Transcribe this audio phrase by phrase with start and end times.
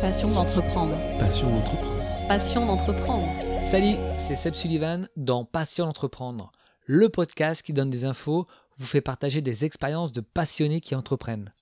[0.00, 0.94] Passion d'entreprendre.
[1.18, 2.28] Passion d'entreprendre.
[2.28, 3.28] Passion d'entreprendre.
[3.64, 6.52] Salut, c'est Seb Sullivan dans Passion d'entreprendre,
[6.84, 8.46] le podcast qui donne des infos,
[8.76, 11.52] vous fait partager des expériences de passionnés qui entreprennent.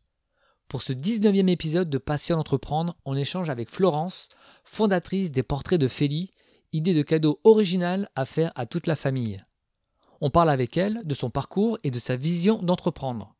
[0.68, 4.28] Pour ce 19e épisode de Passion d'entreprendre, on échange avec Florence,
[4.64, 6.32] fondatrice des Portraits de Félie,
[6.72, 9.44] idée de cadeau original à faire à toute la famille.
[10.20, 13.33] On parle avec elle de son parcours et de sa vision d'entreprendre.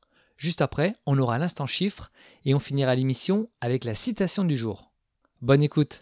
[0.45, 2.11] Juste après, on aura l'instant chiffre
[2.45, 4.93] et on finira l'émission avec la citation du jour.
[5.41, 6.01] Bonne écoute.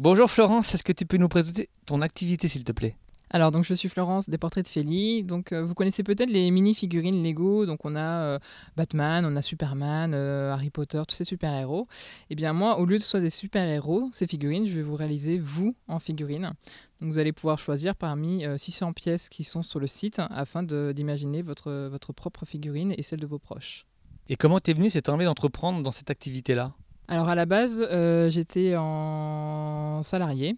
[0.00, 2.96] Bonjour Florence, est-ce que tu peux nous présenter ton activité s'il te plaît?
[3.34, 5.24] Alors donc je suis Florence des Portraits de Félie.
[5.24, 7.66] Donc euh, vous connaissez peut-être les mini figurines Lego.
[7.66, 8.38] Donc on a euh,
[8.76, 11.88] Batman, on a Superman, euh, Harry Potter, tous ces super héros.
[12.30, 14.82] Eh bien moi, au lieu de ce soit des super héros, ces figurines, je vais
[14.82, 16.52] vous réaliser vous en figurines.
[17.00, 21.42] Donc vous allez pouvoir choisir parmi 600 pièces qui sont sur le site afin d'imaginer
[21.42, 23.84] votre, votre propre figurine et celle de vos proches.
[24.28, 26.72] Et comment t'es venu cette envie d'entreprendre dans cette activité-là?
[27.06, 30.56] Alors à la base, euh, j'étais en salarié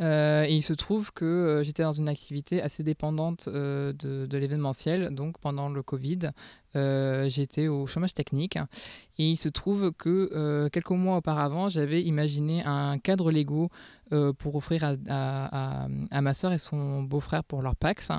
[0.00, 4.36] euh, et il se trouve que euh, j'étais dans une activité assez dépendante euh, de,
[4.36, 5.14] l'événementiel.
[5.14, 6.30] Donc pendant le Covid,
[6.74, 8.56] j'étais au chômage technique
[9.18, 13.68] et il se trouve que quelques mois auparavant, j'avais imaginé un cadre Lego
[14.38, 18.12] pour offrir à, ma soeur et son beau-frère pour leur Pax.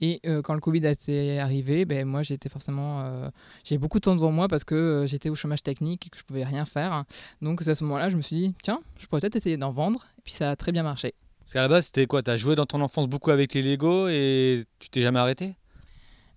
[0.00, 3.30] Et quand le Covid a été arrivé, ben, moi j'étais forcément...
[3.62, 6.24] j'ai beaucoup de temps devant moi parce que j'étais au chômage technique et que je
[6.24, 7.04] pouvais rien faire.
[7.42, 10.06] Donc à ce moment-là, je me suis dit, tiens, je pourrais peut-être essayer d'en vendre.
[10.18, 11.14] Et puis ça a très bien marché.
[11.48, 12.20] Parce qu'à la base, c'était quoi?
[12.22, 15.56] T'as joué dans ton enfance beaucoup avec les Lego et tu t'es jamais arrêté?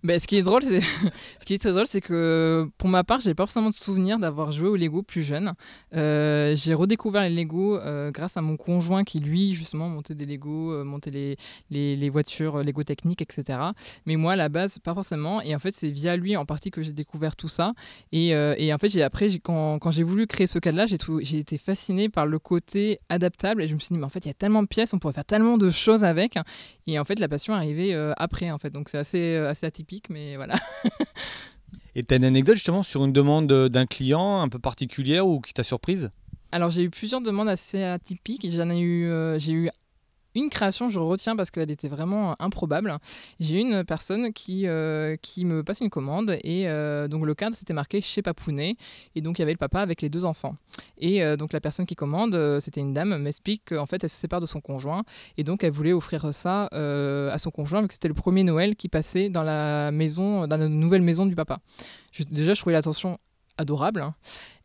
[0.03, 0.81] Ben, ce qui est drôle, c'est...
[1.39, 4.17] ce qui est très drôle, c'est que pour ma part, j'ai pas forcément de souvenir
[4.17, 5.53] d'avoir joué au Lego plus jeune.
[5.93, 10.25] Euh, j'ai redécouvert les Lego euh, grâce à mon conjoint qui, lui, justement, montait des
[10.25, 13.59] Lego, euh, montait les, les, voitures Lego techniques, etc.
[14.05, 15.41] Mais moi, à la base, pas forcément.
[15.41, 17.73] Et en fait, c'est via lui en partie que j'ai découvert tout ça.
[18.11, 21.57] Et, et en fait, j'ai, après, quand, quand j'ai voulu créer ce cadre-là, j'ai, été
[21.57, 23.63] fascinée par le côté adaptable.
[23.63, 24.99] Et je me suis dit, mais en fait, il y a tellement de pièces, on
[24.99, 26.37] pourrait faire tellement de choses avec.
[26.87, 28.71] Et en fait, la passion est arrivée après, en fait.
[28.71, 30.55] Donc, c'est assez, assez atypique, mais voilà.
[31.95, 35.53] Et t'as une anecdote justement sur une demande d'un client un peu particulière ou qui
[35.53, 36.09] t'a surprise?
[36.53, 38.45] Alors, j'ai eu plusieurs demandes assez atypiques.
[38.49, 39.69] J'en ai eu, euh, j'ai eu
[40.35, 42.97] une création, je retiens parce qu'elle était vraiment improbable.
[43.39, 47.55] J'ai une personne qui, euh, qui me passe une commande et euh, donc le cadre
[47.55, 48.75] c'était marqué chez Papounet
[49.15, 50.55] et donc il y avait le papa avec les deux enfants.
[50.97, 54.17] Et euh, donc la personne qui commande, c'était une dame, m'explique qu'en fait elle se
[54.17, 55.03] sépare de son conjoint
[55.37, 58.75] et donc elle voulait offrir ça à son conjoint vu que c'était le premier Noël
[58.75, 61.59] qui passait dans la maison, dans la nouvelle maison du papa.
[62.29, 63.17] Déjà je trouvais l'attention
[63.57, 64.01] adorable.
[64.01, 64.15] hein.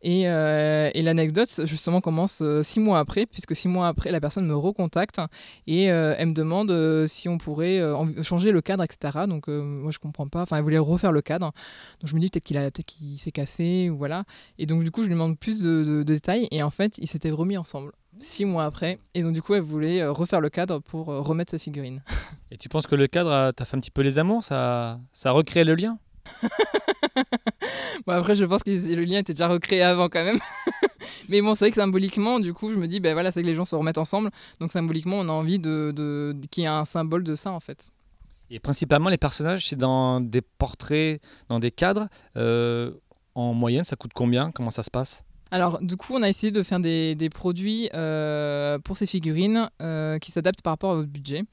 [0.03, 4.21] Et, euh, et l'anecdote, justement, commence euh, six mois après, puisque six mois après, la
[4.21, 5.19] personne me recontacte
[5.65, 7.81] et euh, elle me demande si on pourrait
[8.23, 9.25] changer le cadre, etc.
[9.27, 10.43] Donc, moi, je comprends pas.
[10.43, 11.51] Enfin, elle voulait refaire le cadre.
[11.99, 14.23] Donc, je me dis peut-être qu'il a, peut-être qu'il s'est cassé, ou voilà.
[14.59, 16.47] Et donc, du coup, je lui demande plus de, de- de détails.
[16.51, 18.99] Et en fait, ils s'étaient remis ensemble six mois après.
[19.15, 22.01] Et donc, du coup, elle voulait refaire le cadre pour remettre sa figurine.
[22.51, 24.43] Et tu penses que le cadre a- t'a fait un petit peu les amours?
[24.43, 25.97] Ça, ça a recréé le lien?
[28.05, 30.39] Bon, après, je pense que le lien était déjà recréé avant quand même.
[31.29, 33.47] Mais bon, c'est vrai que symboliquement, du coup, je me dis, ben voilà, c'est que
[33.47, 34.29] les gens se remettent ensemble.
[34.59, 37.59] Donc symboliquement, on a envie de, de, qu'il y ait un symbole de ça, en
[37.59, 37.89] fait.
[38.49, 42.07] Et principalement, les personnages, c'est dans des portraits, dans des cadres.
[42.37, 42.91] Euh,
[43.35, 44.51] en moyenne, ça coûte combien?
[44.51, 45.23] Comment ça se passe?
[45.51, 50.17] Alors, du coup, on a essayé de faire des, produits euh, pour ces figurines euh,
[50.19, 51.43] qui s'adaptent par rapport à votre budget.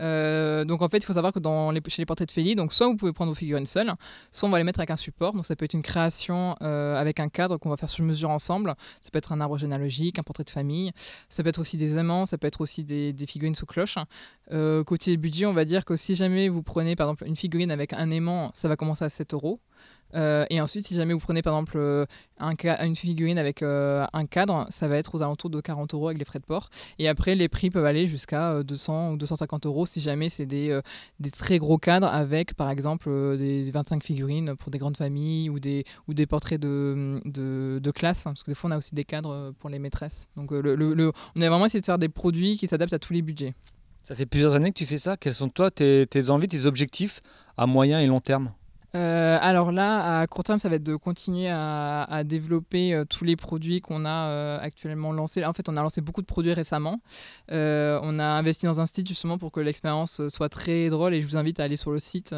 [0.00, 2.72] Euh, donc, en fait, il faut savoir que dans chez les portraits de Félie, donc
[2.72, 3.92] soit vous pouvez prendre vos figurines seules,
[4.30, 5.32] soit on va les mettre avec un support.
[5.32, 8.74] Donc, ça peut être une création avec un cadre qu'on va faire sur mesure ensemble.
[9.00, 10.92] Ça peut être un arbre généalogique, un portrait de famille.
[11.28, 13.98] Ça peut être aussi des aimants, ça peut être aussi des, des figurines sous cloche.
[14.86, 17.92] Côté budget, on va dire que si jamais vous prenez par exemple une figurine avec
[17.92, 19.60] un aimant, ça va commencer à 7 euros.
[20.14, 22.06] Euh, et ensuite, si jamais vous prenez par exemple euh,
[22.84, 26.18] une figurine avec euh, un cadre, ça va être aux alentours de 40 euros avec
[26.18, 26.70] les frais de port.
[26.98, 30.46] Et après, les prix peuvent aller jusqu'à euh, 200 ou 250 euros si jamais c'est
[30.46, 30.80] des,
[31.32, 33.08] très gros cadres avec par exemple
[33.38, 35.84] des 25 figurines pour des grandes familles ou des,
[36.28, 38.24] portraits de, classe.
[38.24, 40.28] Parce que des fois, on a aussi des cadres pour les maîtresses.
[40.36, 43.54] Donc, on a vraiment essayé de faire des produits qui s'adaptent à tous les budgets.
[44.02, 45.16] Ça fait plusieurs années que tu fais ça.
[45.16, 47.20] Quels sont toi tes envies, tes objectifs
[47.56, 48.52] à moyen et long terme?
[48.94, 53.24] Euh, alors là, à court terme, ça va être de continuer à, développer euh, tous
[53.24, 55.44] les produits qu'on a euh, actuellement lancés.
[55.44, 57.00] En fait, on a lancé beaucoup de produits récemment.
[57.50, 61.26] On a investi dans un site justement pour que l'expérience soit très drôle et je
[61.26, 62.34] vous invite à aller sur le site.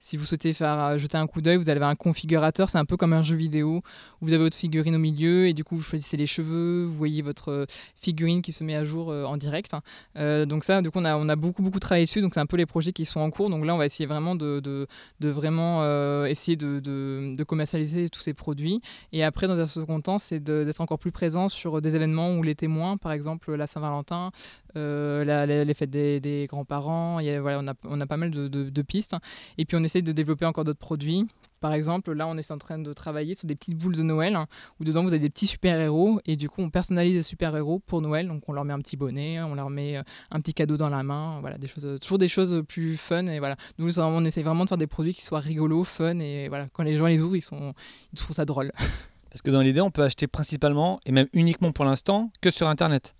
[0.00, 2.68] si vous souhaitez faire jeter un coup d'œil, vous allez avoir un configurateur.
[2.68, 3.82] C'est un peu comme un jeu vidéo
[4.20, 6.94] où vous avez votre figurine au milieu et du coup, vous choisissez les cheveux, vous
[6.94, 7.66] voyez votre
[7.96, 9.72] figurine qui se met à jour en direct.
[10.14, 12.20] Donc ça, du coup, on a, beaucoup, beaucoup travaillé dessus.
[12.20, 13.50] Donc c'est un peu les projets qui sont en cours.
[13.50, 14.86] Donc là, on va essayer vraiment de
[15.20, 18.80] vraiment euh, essayer de, commercialiser tous ces produits.
[19.12, 22.42] Et après, dans un second temps, c'est d'être encore plus présent sur des événements où
[22.42, 24.30] les témoins, par exemple la Saint-Valentin,
[24.76, 29.16] euh, les fêtes des, grands-parents, voilà, on, a, pas mal de, de- de pistes.
[29.58, 31.26] Et puis on essaye de développer encore d'autres produits.
[31.66, 34.36] Par exemple, là, on est en train de travailler sur des petites boules de Noël
[34.36, 34.46] hein,
[34.78, 38.00] où dedans vous avez des petits super-héros et du coup on personnalise les super-héros pour
[38.02, 38.28] Noël.
[38.28, 40.90] Donc on leur met un petit bonnet, on leur met euh, un petit cadeau dans
[40.90, 43.56] la main, voilà, des choses, toujours des choses plus fun et voilà.
[43.78, 46.84] Nous on essaye vraiment de faire des produits qui soient rigolos, fun et voilà, quand
[46.84, 47.74] les gens les ouvrent, ils sont,
[48.12, 48.70] ils trouvent ça drôle.
[49.30, 52.68] Parce que dans l'idée, on peut acheter principalement, et même uniquement pour l'instant, que sur
[52.68, 53.16] Internet.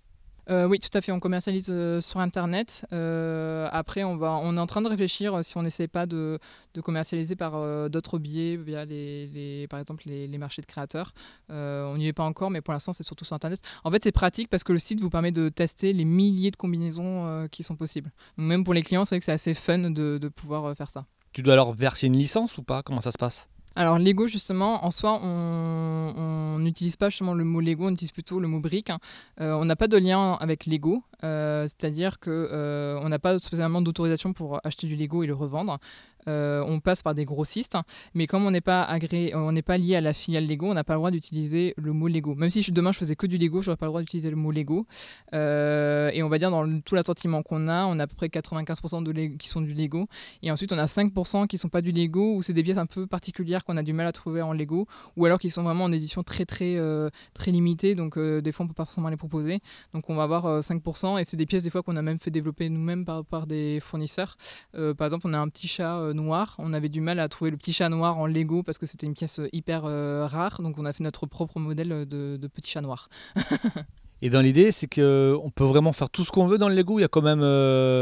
[0.49, 1.11] Euh, oui, tout à fait.
[1.11, 2.85] On commercialise euh, sur Internet.
[2.93, 6.39] Euh, après, on, va, on est en train de réfléchir si on n'essaie pas de,
[6.83, 8.85] commercialiser par d'autres biais, via
[9.67, 11.13] par exemple les, marchés de créateurs.
[11.49, 13.59] On n'y est pas encore, mais pour l'instant, c'est surtout sur Internet.
[13.83, 16.55] En fait, c'est pratique parce que le site vous permet de tester les milliers de
[16.55, 18.11] combinaisons qui sont possibles.
[18.37, 20.89] Donc, même pour les clients, c'est vrai que c'est assez fun de, de pouvoir faire
[20.89, 21.05] ça.
[21.33, 22.83] Tu dois alors verser une licence ou pas?
[22.83, 23.49] Comment ça se passe?
[23.77, 28.39] Alors Lego justement, en soi, on n'utilise pas justement le mot Lego, on utilise plutôt
[28.39, 28.89] le mot brique.
[28.89, 28.97] hein.
[29.39, 33.37] Euh, on n'a pas de lien avec Lego, euh, c'est-à-dire que euh, on n'a pas
[33.39, 35.79] spécialement d'autorisation pour acheter du Lego et le revendre.
[36.27, 37.77] Euh, on passe par des grossistes,
[38.13, 40.73] mais comme on n'est pas agréé, on n'est pas lié à la filiale Lego, on
[40.73, 42.35] n'a pas le droit d'utiliser le mot Lego.
[42.35, 44.35] Même si je, demain je faisais que du Lego, j'aurais pas le droit d'utiliser le
[44.35, 44.85] mot Lego.
[45.31, 49.03] Et on va dire dans tout l'assentiment qu'on a, on a à peu près 95%
[49.03, 50.09] de Lego, qui sont du Lego,
[50.43, 52.87] et ensuite on a 5% qui sont pas du Lego ou c'est des pièces un
[52.87, 54.85] peu particulières qu'on a du mal à trouver en Lego,
[55.15, 56.77] ou alors qui sont vraiment en édition très très
[57.33, 59.61] très limitée, donc des fois on peut pas forcément les proposer.
[59.93, 62.31] Donc on va avoir 5% et c'est des pièces des fois qu'on a même fait
[62.31, 64.35] développer nous-mêmes par, des fournisseurs.
[64.75, 66.55] Euh, par exemple, on a un petit chat euh, noir.
[66.57, 69.05] On avait du mal à trouver le petit chat noir en Lego parce que c'était
[69.05, 70.61] une pièce euh, hyper rare.
[70.61, 73.09] Donc on a fait notre propre modèle de petit chat noir.
[74.21, 76.97] et dans l'idée, c'est qu'on peut vraiment faire tout ce qu'on veut dans le Lego.
[76.97, 77.41] Il y a quand même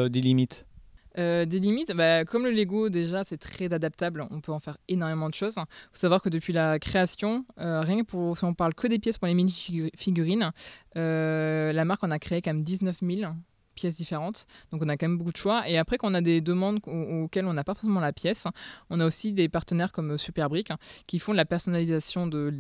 [0.10, 0.66] des limites?
[1.18, 4.78] Euh, des limites, bah, comme le Lego déjà c'est très adaptable, on peut en faire
[4.88, 5.56] énormément de choses.
[5.58, 8.88] Il faut savoir que depuis la création, euh, rien que pour si on parle que
[8.88, 10.52] des pièces pour les mini-figurines,
[10.98, 13.32] euh, la marque en a créé quand même 19 000
[13.76, 14.46] pièces différentes.
[14.72, 15.68] Donc on a quand même beaucoup de choix.
[15.70, 18.48] Et après, quand on a des demandes au- auxquelles on n'a pas forcément la pièce,
[18.90, 20.78] on a aussi des partenaires comme Superbrick hein,
[21.08, 22.52] qui font la personnalisation de,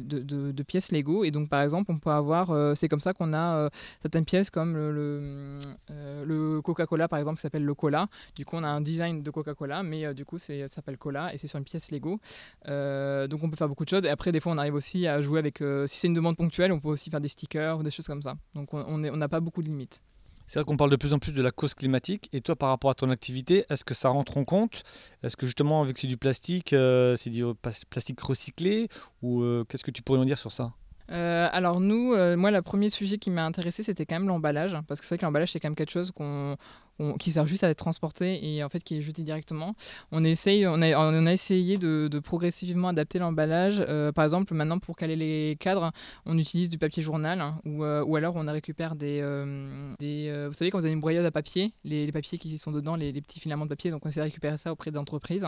[0.67, 1.23] pièces Lego.
[1.23, 3.69] Et donc par exemple, on peut avoir, euh, c'est comme ça qu'on a euh,
[4.01, 5.59] certaines pièces comme le,
[5.91, 8.07] euh, Coca-Cola par exemple qui s'appelle le Cola.
[8.35, 11.33] Du coup, on a un design de Coca-Cola, mais euh, du coup, ça s'appelle Cola
[11.33, 12.19] et c'est sur une pièce Lego.
[12.67, 14.05] Euh, donc on peut faire beaucoup de choses.
[14.05, 16.37] Et après, des fois, on arrive aussi à jouer avec, euh, si c'est une demande
[16.37, 18.35] ponctuelle, on peut aussi faire des stickers ou des choses comme ça.
[18.53, 20.01] Donc on n'a pas beaucoup de limites.
[20.47, 22.29] C'est vrai qu'on parle de plus en plus de la cause climatique.
[22.33, 24.83] Et toi, par rapport à ton activité, est-ce que ça rentre en compte?
[25.23, 27.43] Est-ce que justement, avec c'est du plastique, euh, c'est du
[27.89, 28.87] plastique recyclé?
[29.21, 30.73] Ou euh, qu'est-ce que tu pourrais nous dire sur ça?
[31.11, 34.99] Euh, alors nous, moi, le premier sujet qui m'a intéressé, c'était quand même l'emballage, parce
[34.99, 36.57] que c'est vrai que l'emballage, c'est quand même quelque chose qu'on,
[36.99, 39.75] on- qui sert juste à être transporté et en fait qui est jeté directement.
[40.11, 43.83] On essaye, on a, essayé de, progressivement adapter l'emballage.
[43.87, 45.91] Euh, par exemple, maintenant pour caler les cadres,
[46.25, 50.45] on utilise du papier journal hein, ou, euh, ou alors on récupère des, euh, des
[50.47, 53.13] vous savez quand vous avez une broyeuse à papier, les, papiers qui sont dedans, les,
[53.21, 55.45] petits filaments de papier, donc on essaie de récupérer ça auprès d'entreprises.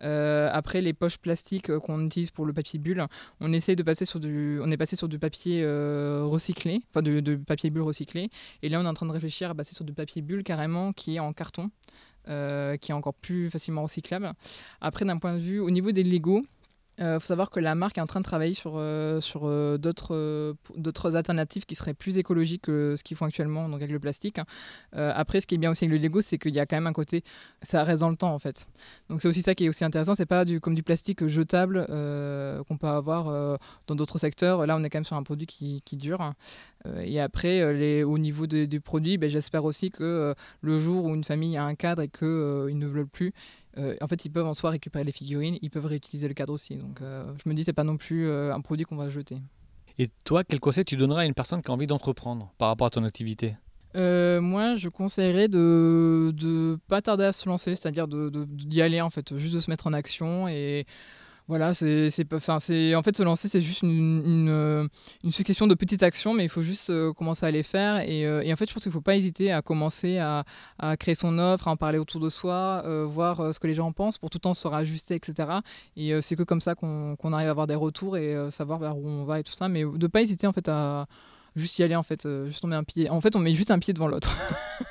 [0.00, 3.06] Après les poches plastiques qu'on utilise pour le papier bulle,
[3.40, 7.36] on essaye de passer sur du, on est passé sur du papier recyclé, enfin de
[7.36, 8.30] papier bulle recyclé,
[8.62, 10.85] et là on est en train de réfléchir à passer sur du papier bulle carrément
[10.92, 11.70] qui est en carton,
[12.28, 14.32] euh, qui est encore plus facilement recyclable.
[14.80, 16.44] Après d'un point de vue au niveau des Lego.
[16.98, 19.76] Il faut savoir que la marque est en train de travailler sur, euh, sur euh,
[19.76, 23.90] d'autres euh, d'autres alternatives qui seraient plus écologiques que ce qu'ils font actuellement donc avec
[23.90, 24.40] le plastique.
[24.94, 26.76] Euh, après, ce qui est bien aussi avec le Lego, c'est qu'il y a quand
[26.76, 27.22] même un côté,
[27.62, 28.66] ça reste dans le temps en fait.
[29.10, 30.14] Donc c'est aussi ça qui est aussi intéressant.
[30.14, 34.66] C'est pas du, comme du plastique jetable euh, qu'on peut avoir euh, dans d'autres secteurs.
[34.66, 36.32] Là, on est quand même sur un produit qui, qui dure.
[36.86, 41.04] Euh, et après, euh, au niveau du produit, ben, j'espère aussi que euh, le jour
[41.04, 42.26] où une famille a un cadre et qu'ils
[42.78, 43.32] ne veulent plus,
[43.78, 46.52] euh, en fait, ils peuvent en soi récupérer les figurines, ils peuvent réutiliser le cadre
[46.52, 46.76] aussi.
[46.76, 49.36] Donc euh, je me dis, c'est pas non plus euh, un produit qu'on va jeter.
[49.98, 52.86] Et toi, quel conseil tu donnerais à une personne qui a envie d'entreprendre par rapport
[52.86, 53.56] à ton activité?
[53.94, 59.00] Moi, je conseillerais de ne pas tarder à se lancer, c'est-à-dire de- de- d'y aller,
[59.00, 60.48] en fait, juste de se mettre en action.
[60.48, 60.84] Et
[61.48, 64.88] voilà, c'est, en fait, se lancer, c'est juste une, une, euh,
[65.30, 68.00] succession de petites actions, mais il faut juste euh, commencer à les faire.
[68.00, 70.44] Et, euh, et en fait, je pense qu'il ne faut pas hésiter à commencer à,
[70.98, 73.92] créer son offre, à en parler autour de soi, voir ce que les gens en
[73.92, 75.60] pensent, pour tout le temps se réajuster, etc.
[75.96, 79.08] Et c'est que comme ça qu'on, arrive à avoir des retours et savoir vers où
[79.08, 79.68] on va et tout ça.
[79.68, 81.06] Mais de ne pas hésiter, en fait, à
[81.54, 82.26] juste y aller, en fait.
[82.46, 83.08] juste on un pied.
[83.08, 84.36] En fait, on met juste un pied devant l'autre.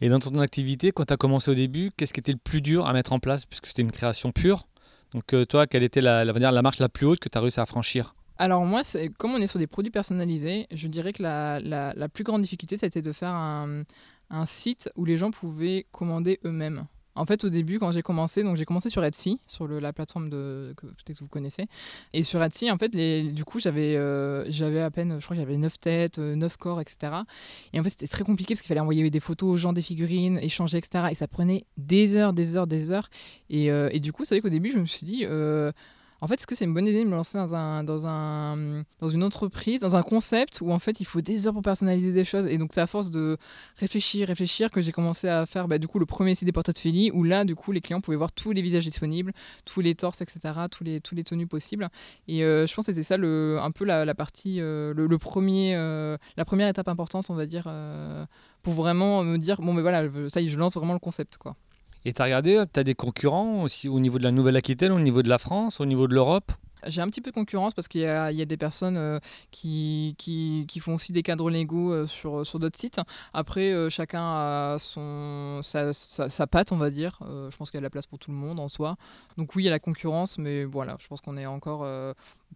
[0.00, 2.62] Et dans ton activité, quand tu as commencé au début, qu'est-ce qui était le plus
[2.62, 3.44] dur à mettre en place?
[3.44, 4.66] Puisque c'était une création pure.
[5.12, 6.24] Donc euh, toi, quelle était la,
[6.62, 8.14] marche la plus haute que tu as réussi à franchir?
[8.38, 8.82] Alors moi,
[9.18, 12.86] comme on est sur des produits personnalisés, je dirais que la plus grande difficulté, ça
[12.86, 13.82] a été de faire un,
[14.30, 16.86] un site où les gens pouvaient commander eux-mêmes.
[17.16, 20.30] En fait, au début, quand j'ai commencé, donc j'ai commencé sur Etsy, sur la plateforme
[20.30, 21.66] de, que peut-être vous connaissez.
[22.12, 25.36] Et sur Etsy, en fait, les- du coup, j'avais euh, j'avais à peine, je crois
[25.36, 27.24] que j'avais 9 têtes, 9 corps, etc.
[27.72, 29.82] Et en fait, c'était très compliqué parce qu'il fallait envoyer des photos aux gens, des
[29.82, 31.06] figurines, échanger, etc.
[31.10, 33.08] Et ça prenait des heures, des heures, des heures.
[33.50, 35.72] Et, euh, et du coup, c'est vrai qu'au début, je me suis dit, euh,
[36.22, 38.84] en fait, est-ce que c'est une bonne idée de me lancer dans, un, dans, un,
[38.98, 42.12] dans une entreprise, dans un concept où en fait il faut des heures pour personnaliser
[42.12, 42.46] des choses?
[42.46, 43.38] Et donc, c'est à force de
[43.76, 47.10] réfléchir, réfléchir que j'ai commencé à faire bah, du coup le premier site des Feli
[47.12, 49.32] où là, du coup, les clients pouvaient voir tous les visages disponibles,
[49.64, 51.88] tous les torses, etc., tous les, tous les tenues possibles.
[52.28, 55.74] Et euh, je pense que c'était ça le, un peu la, partie, euh, le, premier,
[55.74, 57.72] euh, la première étape importante, on va dire,
[58.62, 61.56] pour vraiment me dire bon, mais voilà, ça je lance vraiment le concept, quoi.
[62.04, 65.00] Et tu as regardé, tu as des concurrents aussi au niveau de la Nouvelle-Aquitaine, au
[65.00, 66.52] niveau de la France, au niveau de l'Europe?
[66.86, 69.18] J'ai un petit peu de concurrence parce qu'il y, y a des personnes euh,
[69.50, 72.98] qui, qui, qui font aussi des cadres légaux euh, sur, sur d'autres sites.
[73.34, 77.18] Après, euh, chacun a son, sa, sa, patte, on va dire.
[77.20, 78.96] Euh, je pense qu'il y a de la place pour tout le monde en soi.
[79.36, 81.82] Donc oui, il y a la concurrence, mais voilà, je pense qu'on est encore...
[81.84, 82.14] euh,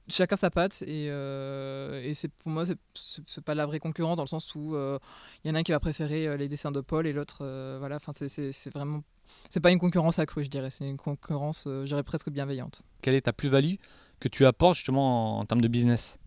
[0.08, 4.28] chacun sa patte et, euh, et pour moi c'est- pas la vraie concurrence dans le
[4.28, 4.98] sens où euh,
[5.42, 7.38] il y en a un qui va préférer euh, les dessins de Paul et l'autre
[7.42, 9.02] euh, voilà c'est vraiment
[9.50, 12.82] c'est pas une concurrence accrue je dirais c'est une concurrence euh, je dirais presque bienveillante
[13.02, 13.74] Quelle est ta plus-value
[14.20, 16.18] que tu apportes justement en, en termes de business?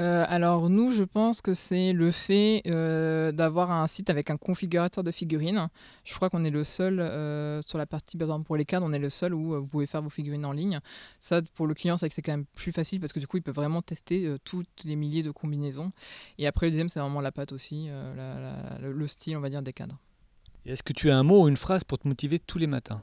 [0.00, 4.36] Euh, alors nous, je pense que c'est le fait euh, d'avoir un site avec un
[4.36, 5.68] configurateur de figurines.
[6.04, 8.86] Je crois qu'on est le seul euh, sur la partie, par exemple, pour les cadres,
[8.86, 10.78] on est le seul où vous pouvez faire vos figurines en ligne.
[11.18, 13.26] Ça, pour le client, c'est vrai que c'est quand même plus facile parce que du
[13.26, 15.90] coup, il peut vraiment tester toutes les milliers de combinaisons.
[16.38, 19.40] Et après, le deuxième, c'est vraiment la pâte aussi, la- la- le- le style, on
[19.40, 19.98] va dire, des cadres.
[20.68, 23.02] Est-ce que tu as un mot ou une phrase pour te motiver tous les matins?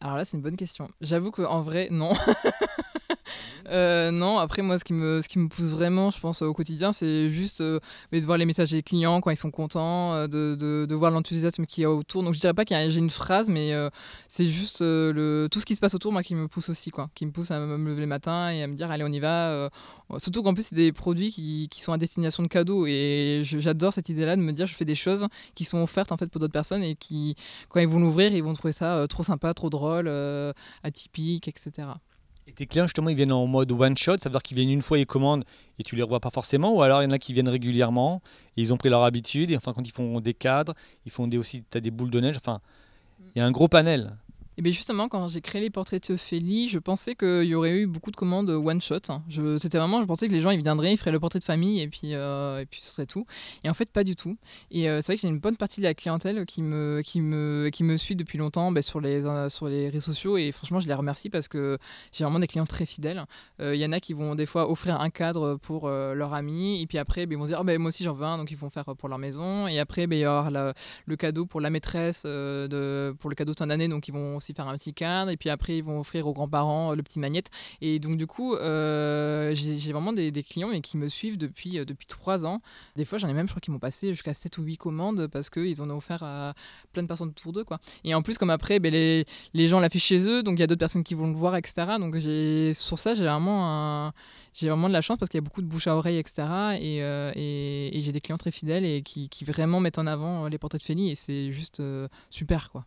[0.00, 0.88] Alors là, c'est une bonne question.
[1.02, 2.14] J'avoue qu'en vrai, non.
[3.68, 7.60] Euh, non, après moi, ce qui, me, pousse vraiment, je pense, au quotidien, c'est juste
[7.60, 7.80] euh,
[8.12, 11.82] de voir les messages des clients quand ils sont contents, euh, de, voir l'enthousiasme qu'il
[11.82, 12.22] y a autour.
[12.22, 13.72] Donc je dirais pas qu'il y a- j'ai une phrase, mais
[14.28, 17.10] c'est juste tout ce qui se passe autour, moi, qui me pousse aussi, quoi.
[17.14, 19.20] Qui me pousse à me lever le matin et à me dire, allez, on y
[19.20, 19.70] va.
[20.18, 22.86] surtout qu'en plus, c'est des produits qui, qui sont à destination de cadeaux.
[22.86, 26.16] Et j'adore cette idée-là de me dire, je fais des choses qui sont offertes, en
[26.16, 27.36] fait, pour d'autres personnes et qui,
[27.68, 30.10] quand ils vont l'ouvrir, ils vont trouver ça trop sympa, trop drôle,
[30.82, 31.88] atypique, etc.
[32.48, 34.70] Et tes clients justement ils viennent en mode one shot, ça veut dire qu'ils viennent
[34.70, 35.44] une fois, ils commandent
[35.78, 38.22] et tu les revois pas forcément, ou alors il y en a qui viennent régulièrement,
[38.56, 40.74] et ils ont pris leur habitude, et enfin quand ils font des cadres,
[41.04, 42.60] ils font des, aussi, tu as des boules de neige, enfin
[43.34, 44.16] il y a un gros panel.
[44.58, 47.72] Et bien justement, quand j'ai créé les portraits de Ophélie, je pensais qu'il y aurait
[47.72, 49.00] eu beaucoup de commandes one shot.
[49.28, 51.44] Je, c'était vraiment, je pensais que les gens ils viendraient, ils feraient le portrait de
[51.44, 53.26] famille et puis euh, et puis ce serait tout.
[53.64, 54.38] Et en fait, pas du tout.
[54.70, 57.20] Et euh, c'est vrai que j'ai une bonne partie de la clientèle qui me qui
[57.20, 60.52] me qui me suit depuis longtemps ben, sur les euh, sur les réseaux sociaux et
[60.52, 61.76] franchement, je les remercie parce que
[62.12, 63.24] j'ai vraiment des clients très fidèles.
[63.60, 66.86] Il y en a qui vont des fois offrir un cadre pour leur ami et
[66.86, 68.56] puis après, ben, ils vont dire, Ah, ben, moi aussi j'en veux un, donc ils
[68.56, 69.66] vont faire pour leur maison.
[69.66, 70.48] Et après, il y aura
[71.06, 74.40] le cadeau pour la maîtresse de, pour le cadeau de fin d'année, donc ils vont
[74.52, 77.18] faire un petit cadre, et puis après ils vont offrir aux grands-parents euh, le petit
[77.18, 77.50] magnète.
[77.80, 81.84] Et donc du coup, euh, j'ai vraiment des, clients mais qui me suivent depuis, euh,
[81.84, 82.60] depuis 3 ans.
[82.96, 85.26] Des fois, j'en ai même, je crois qu'ils m'ont passé jusqu'à 7 ou 8 commandes
[85.28, 86.54] parce qu'ils en ont offert à
[86.92, 87.64] plein de personnes autour d'eux.
[87.64, 87.78] quoi.
[88.04, 89.24] Et en plus, comme après, ben, les,
[89.54, 91.56] les gens l'affichent chez eux, donc il y a d'autres personnes qui vont le voir,
[91.56, 91.98] etc.
[91.98, 92.16] Donc
[92.74, 94.12] sur ça, j'ai vraiment un
[94.54, 96.48] j'ai vraiment de la chance parce qu'il y a beaucoup de bouche à oreille, etc.
[96.80, 100.48] Et, et, et j'ai des clients très fidèles et qui, qui vraiment mettent en avant
[100.48, 101.82] les portraits de Félie et c'est juste
[102.30, 102.86] super quoi.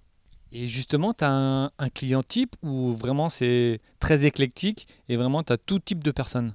[0.52, 5.54] Et justement, tu as un, client type où vraiment c'est très éclectique, et vraiment tu
[5.54, 6.54] as tout type de personnes.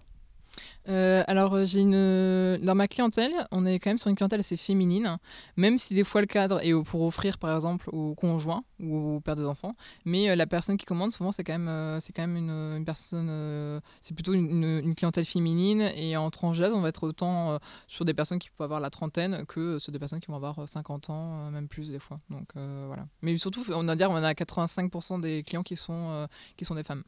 [0.88, 4.40] Euh, alors euh, j'ai une dans ma clientèle, on est quand même sur une clientèle
[4.40, 5.18] assez féminine,
[5.56, 9.20] même si des fois le cadre est pour offrir par exemple au conjoint ou au
[9.20, 9.74] père des enfants,
[10.04, 12.84] mais euh, la personne qui commande souvent c'est quand même euh, c'est quand même une,
[12.84, 17.58] personne euh, c'est plutôt une, clientèle féminine et en tranche on va être autant euh,
[17.86, 20.58] sur des personnes qui peuvent avoir la trentaine que sur des personnes qui vont avoir
[20.58, 22.18] euh, 50 ans euh, même plus des fois.
[22.30, 23.06] Donc euh, voilà.
[23.22, 26.26] Mais surtout on va dire on a 85% des clients qui sont euh,
[26.56, 27.04] qui sont des femmes.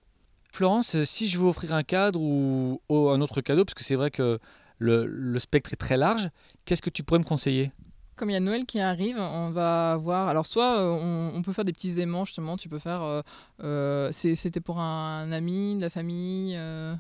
[0.56, 3.84] Florence, euh, si je veux offrir un cadre ou, ou un autre cadeau, parce que
[3.84, 4.38] c'est vrai que
[4.78, 6.30] le, le spectre est très large,
[6.64, 7.72] qu'est-ce que tu pourrais me conseiller?
[8.16, 10.28] Comme il y a Noël qui arrive, on va avoir.
[10.28, 12.56] Alors, soit euh, on, on peut faire des petits aimants, justement.
[12.56, 13.22] Tu peux faire.
[13.62, 16.54] euh, C'était pour un ami, de la famille.
[16.56, 16.94] euh,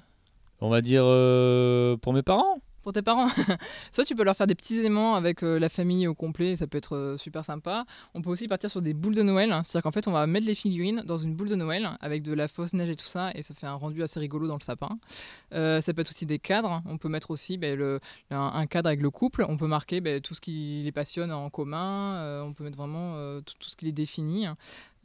[0.60, 2.58] On va dire euh, pour mes parents?
[2.86, 3.26] Pour tes parents.
[3.90, 6.68] Soit tu peux leur faire des petits aimants avec euh, la famille au complet, ça
[6.68, 7.84] peut être euh, super sympa.
[8.14, 9.62] On peut aussi partir sur des boules de Noël, hein.
[9.64, 12.32] c'est-à-dire qu'en fait on va mettre les figurines dans une boule de Noël avec de
[12.32, 14.62] la fausse neige et tout ça, et ça fait un rendu assez rigolo dans le
[14.62, 15.00] sapin.
[15.52, 17.98] Euh, ça peut être aussi des cadres, on peut mettre aussi ben,
[18.30, 21.50] un, cadre avec le couple, on peut marquer ben, tout ce qui les passionne en
[21.50, 24.46] commun, on peut mettre vraiment tout ce qui les définit.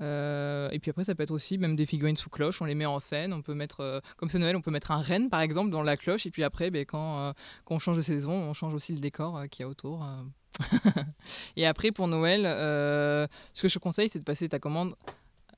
[0.01, 2.75] Euh, et puis après, ça peut être aussi même des figurines sous cloche, on les
[2.75, 3.33] met en scène.
[3.33, 5.83] On peut mettre, euh, comme c'est Noël, on peut mettre un renne par exemple dans
[5.83, 6.25] la cloche.
[6.25, 7.33] Et puis après, ben, quand, euh,
[7.65, 10.05] quand on change de saison, on change aussi le décor qu'il y a autour.
[11.55, 14.95] et après, pour Noël, ce que je conseille, c'est de passer ta commande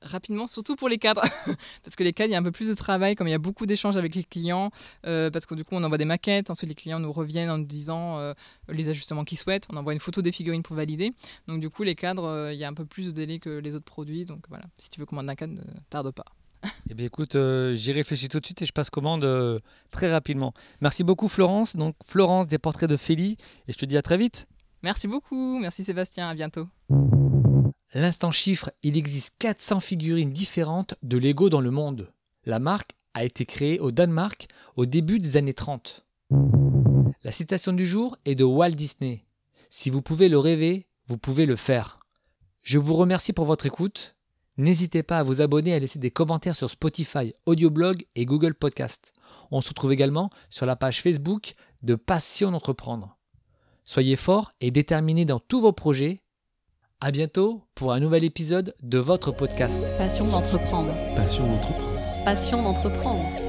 [0.04, 1.22] rapidement, surtout pour les cadres.
[1.82, 3.34] parce que les cadres, il y a un peu plus de travail, comme il y
[3.34, 4.70] a beaucoup d'échanges avec les clients,
[5.06, 7.58] euh, parce que du coup, on envoie des maquettes, ensuite les clients nous reviennent en
[7.58, 8.34] nous disant euh,
[8.68, 11.12] les ajustements qu'ils souhaitent, on envoie une photo des figurines pour valider.
[11.48, 13.50] Donc du coup, les cadres, euh, il y a un peu plus de délai que
[13.50, 14.24] les autres produits.
[14.24, 16.24] Donc voilà, si tu veux commander un cadre, ne tarde pas.
[16.90, 17.36] Eh bien écoute,
[17.74, 20.54] j'y réfléchis tout de suite et je passe commande très rapidement.
[20.80, 21.76] Merci beaucoup Florence.
[21.76, 23.36] Donc Florence des portraits de Félie
[23.68, 24.46] et je te dis à très vite.
[24.82, 26.68] Merci beaucoup, merci Sébastien, à bientôt.
[27.96, 32.12] L'instant chiffre, il existe 400 figurines différentes de Lego dans le monde.
[32.44, 36.04] La marque a été créée au Danemark au début des années 30.
[37.22, 39.24] La citation du jour est de Walt Disney.
[39.70, 42.00] Si vous pouvez le rêver, vous pouvez le faire.
[42.64, 44.16] Je vous remercie pour votre écoute.
[44.56, 48.54] N'hésitez pas à vous abonner et à laisser des commentaires sur Spotify, Audioblog et Google
[48.54, 49.12] Podcast.
[49.52, 53.16] On se retrouve également sur la page Facebook de Passion d'entreprendre.
[53.84, 56.23] Soyez forts et déterminés dans tous vos projets
[57.04, 59.82] à bientôt pour un nouvel épisode de votre podcast.
[59.98, 60.90] Passion d'entreprendre.
[61.14, 62.24] Passion d'entreprendre.
[62.24, 63.43] Passion d'entreprendre.